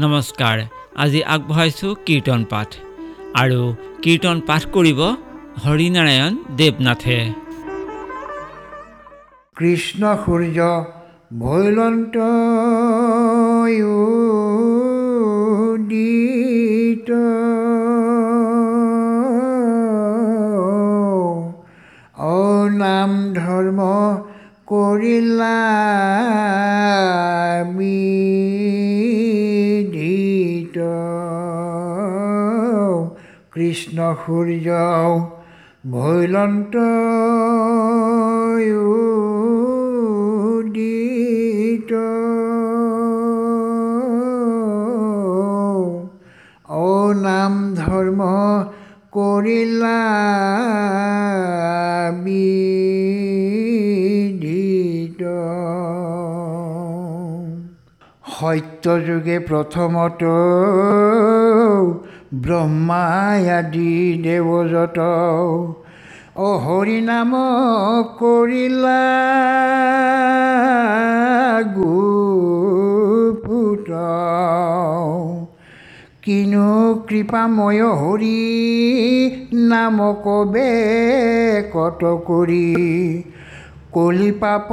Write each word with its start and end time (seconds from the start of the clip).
নমস্কাৰ 0.00 0.58
আজি 0.96 1.20
আগবঢ়াইছোঁ 1.24 1.94
কীৰ্তন 2.06 2.44
পাঠ। 2.50 2.68
আৰু 3.34 3.74
কীৰ্তন 4.02 4.40
পাঠ 4.40 4.62
কৰিব 4.72 5.00
হৰিনাৰায়ণ 5.64 6.32
দেৱনাথে। 6.56 7.18
কৃষ্ণ 9.56 10.16
সূৰ্য 10.24 10.84
ভৈলন্ত 11.38 12.16
নাম 22.78 23.34
ধৰ্ম 23.34 23.80
কৰিলা 24.68 25.56
বিদিত 29.82 30.76
কৃষ্ণ 33.54 33.98
সূৰ্য 34.20 34.68
ভৈলন্ত 35.92 36.74
সত্যযুগে 58.42 59.38
প্ৰথমত 59.38 60.22
ব্ৰহ্মাই 62.34 63.50
আদি 63.50 64.22
দেৱজত। 64.22 64.98
অ 66.36 66.58
হৰিনাম 66.58 67.32
কৰিলা 68.18 69.02
গোপুত। 71.76 73.90
কিনো 76.22 77.04
কৃপাময় 77.08 77.94
হৰি 77.94 79.54
নাম 79.54 80.22
কবে 80.22 80.70
কত 81.72 82.22
কৰি? 82.26 83.24
কলি 83.92 84.32
পাপ 84.32 84.68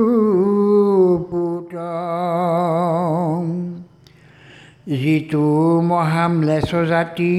যিটো 4.93 5.47
মহাম্লেশ 5.81 6.69
জাতি 6.89 7.35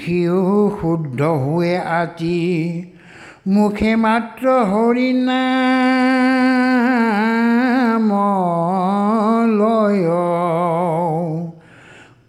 সিও 0.00 0.42
শুদ্ধ 0.80 1.20
হৈ 1.42 1.72
আতি 1.94 2.40
মুখে 3.48 3.92
মাত্ৰ 3.96 4.44
হৰিনাম 4.70 5.75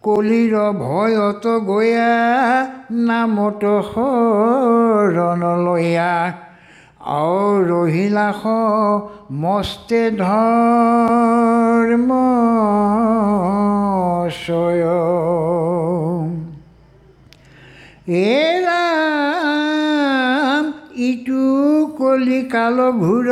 কলিৰ 0.08 0.53
ভয়ত 0.81 1.53
গয়া 1.69 2.11
নামত 3.08 3.63
শৰণ 3.88 5.41
লয়া। 5.66 6.14
আৰু 7.16 7.49
ৰহিলা 7.72 8.27
মস্তে 9.41 10.02
ধৰ্ম 10.22 12.09
এৰাম 18.21 19.43
ইটো 21.09 21.52
কলিকাল 21.99 22.77
ঘূৰ 23.03 23.27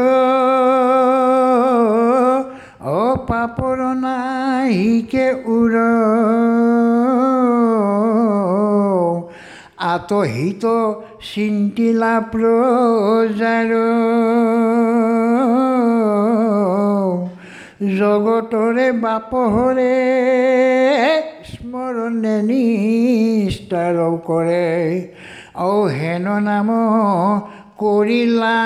অ 2.95 3.03
পাপৰ 3.27 3.79
নাহিকে 4.01 5.27
উৰ 5.53 5.73
আতহিত 9.85 10.63
চিন্তিলা 11.29 12.13
প্ৰজাৰ 12.33 13.71
জগতৰে 17.97 18.87
বাপহৰে 19.03 19.93
স্মৰণে 21.51 22.35
নিষ্ঠাৰ 22.49 23.97
কৰে। 24.27 24.69
অ 25.63 25.71
হেন 25.97 26.27
নাম 26.47 26.69
কৰিলা 27.79 28.59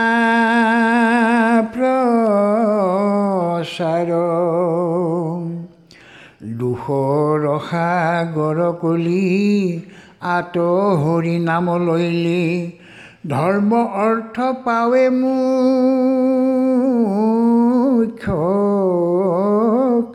প্ৰচাৰ 1.73 4.09
দুখৰ 6.59 7.41
সাগৰ 7.69 8.59
কলি 8.81 9.25
আত 10.33 10.55
হৰি 11.01 11.35
নাম 11.39 11.65
লৈলি 11.85 12.45
ধৰ্ম 13.29 13.71
অৰ্থ 14.03 14.35
পাৱে 14.65 15.05
মুখ্য 15.15 15.25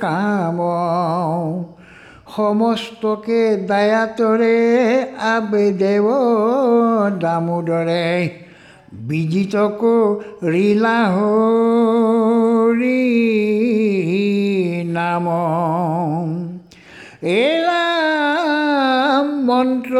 কাম। 0.05 0.59
সমস্তকে 2.37 3.43
দায়াতৰে 3.67 4.57
আবে 5.33 5.67
দেৱ 5.83 6.07
দামোদৰে 7.21 8.09
বিজিতক 9.09 9.81
ৰীলা 10.45 10.99
হৰি 11.15 13.03
নাম। 14.89 15.27
এৰাম 17.35 19.27
মন্ত্ৰ 19.49 19.97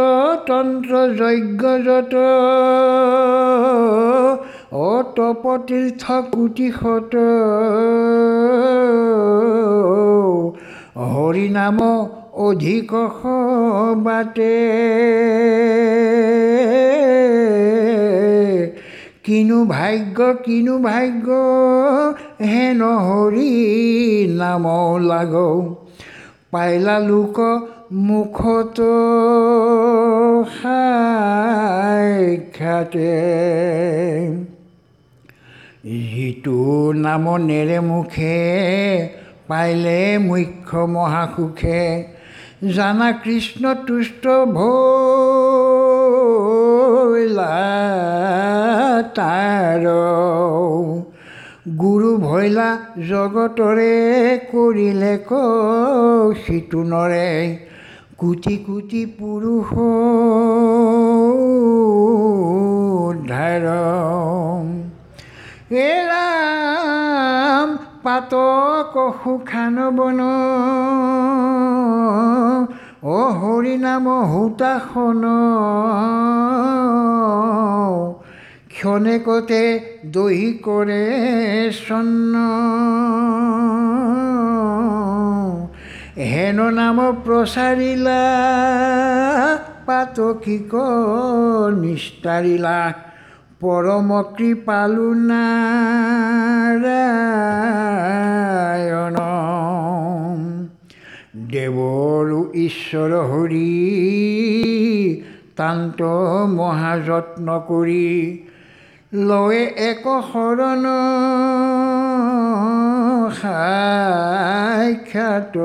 তন্ত্ৰ 0.49 0.93
যজ্ঞ 1.21 1.63
যত 1.87 2.15
অ 4.73 4.91
তপতীৰ্থ 5.17 6.03
কোটি 6.33 6.69
শত 6.79 7.15
হৰিনাম 11.15 11.79
অধিক 12.47 12.91
বাতে 14.05 14.55
কিনো 19.25 19.59
ভাগ্য, 19.65 20.19
কিনু 20.45 20.75
ভাগ্য, 20.79 21.29
হেন 22.45 22.81
হৰি 23.07 23.53
নাম 24.41 24.65
লাগ। 24.99 25.35
পাইলা 26.51 26.97
লোক 26.99 27.39
মুখত 27.93 28.79
সাক্ষাতে 30.59 31.25
যিটো 36.13 36.59
নাম 37.05 37.25
নেৰে 37.37 37.79
মুখে 37.81 38.39
পাইলে 39.49 40.19
মুখ্য 40.19 40.79
মহাসুখে। 40.95 41.85
জানা 42.75 43.09
কৃষ্ণ 43.13 43.63
তুষ্ট 43.87 44.25
ভৈলা 44.57 44.85
তাৰ। 49.03 49.85
গুৰু 51.79 52.17
ভৈলা 52.17 52.79
জগতৰে 53.09 53.93
কৰিলে 54.53 55.19
কিটো 55.29 56.83
নৰে। 56.83 57.59
কোটি 58.19 58.57
কোটি 58.57 59.07
পুৰুষ 59.07 59.71
উদ্ধাৰ 63.05 63.65
এৰাম 65.85 67.69
পাতক 68.05 68.95
সুখান 69.25 69.77
বন। 69.91 70.21
অ 73.05 73.19
হৰিনাম 73.41 74.07
সূতাসন 74.33 75.25
ক্ষণেকতে 78.75 79.63
দহি 80.13 80.49
করে 80.67 81.05
সন্ন 81.87 82.35
হেন 86.33 86.59
নাম 86.71 86.99
প্রসারিলা 87.25 88.23
পাতকিক 89.87 90.73
নিষ্ঠারিলা, 91.83 92.79
পরম 93.61 94.09
কৃপালু 94.37 95.09
নারায়ণ। 95.29 95.97
দেৱৰো 101.53 102.41
ঈশ্বৰ 102.67 103.13
হৰি 103.31 103.73
তান্ত 105.57 106.01
মহাযত্ন 106.59 107.49
কৰি 107.69 108.07
লয়ে 109.15 109.63
এক 109.91 110.05
শৰণ 110.31 110.85
সাক্ষাত। 113.41 115.57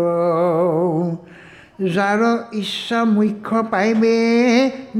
যাৰ 1.95 2.21
ইচ্ছা 2.61 2.99
মুখ্য 3.15 3.51
পাইবে 3.71 4.17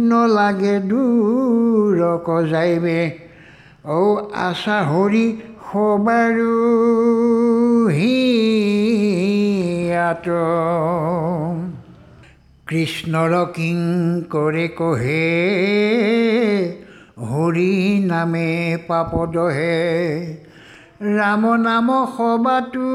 নলাগে 0.10 0.76
দূৰক 0.90 2.28
যাইবে। 2.52 3.00
ঔ 3.86 4.00
আশা 4.48 4.78
হৰি 4.90 5.28
সবাৰো 5.68 6.58
হিয়াত 7.98 10.28
কৃষ্ণৰ 12.68 13.34
কিং 13.56 13.78
কৰে 14.34 14.68
কহে 14.80 15.28
হৰি 17.20 17.74
নামে 18.06 18.50
পাপদহে 18.88 19.80
ৰাম 21.16 21.44
নাম 21.64 21.88
সবাতো। 22.18 22.92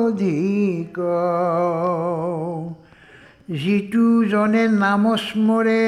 অধিক 0.00 0.96
যিটো 3.60 4.06
জনে 4.24 4.64
নাম 4.74 5.04
স্মৰে 5.16 5.86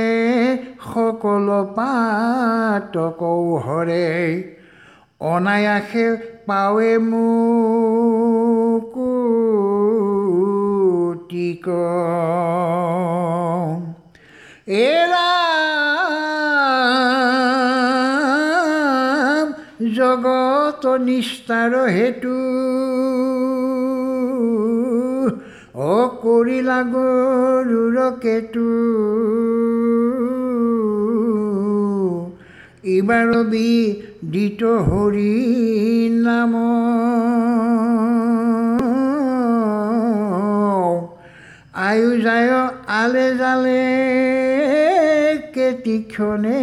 সকল 0.92 1.46
পাতকৌ 1.76 3.42
হৰে 3.66 4.08
অনায়াসে 5.32 6.06
পাৱে 6.46 6.92
মুকুতিক 7.10 9.06
এৰা 14.66 15.28
জগত 19.94 20.84
নিষ্ঠাৰ 20.98 21.74
হেতু। 21.88 22.36
অ 25.74 25.96
কৰিলা 26.22 26.78
গৰুৰ 26.92 27.96
কেতু। 28.22 28.68
ইবাৰ 32.94 33.30
বিদিত 33.50 34.62
হৰি 34.62 35.34
নাম। 36.24 36.54
আয়ু 41.74 42.10
যায় 42.24 42.50
আলে 43.00 43.26
জালে 43.34 44.11
কেতিক্ষণে 45.54 46.60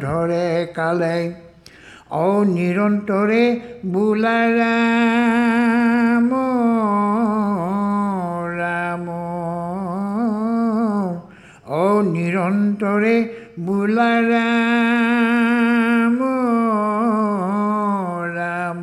ধৰে 0.00 0.46
কালে 0.76 1.16
অ 2.16 2.28
নিৰন্তৰে 2.46 3.42
বোলা 3.92 4.38
ৰাম 4.54 6.30
ৰাম 8.56 9.06
অ 11.76 11.84
নিৰন্তৰে 12.08 13.14
বোলা 13.66 14.10
ৰাম 14.26 16.18
ৰাম 18.36 18.82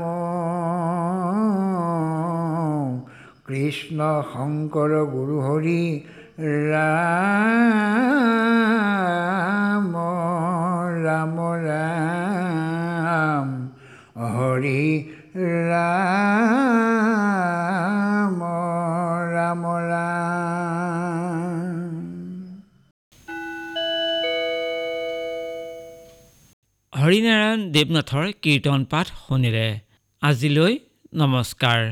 কৃষ্ণ 3.48 4.00
শংকৰ 4.32 4.92
গুৰু 5.12 5.36
হৰি 5.42 5.82
ৰাম 6.68 7.47
হৰিনাৰায়ণ 27.08 27.62
দেৱনাথৰ 27.72 28.26
কীৰ্তন 28.44 28.82
পাঠ 28.92 29.08
শুনিলে। 29.20 29.68
আজিলৈ 30.22 30.74
নমস্কাৰ। 31.14 31.84